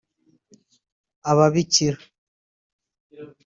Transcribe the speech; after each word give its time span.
ababikira 1.29 2.03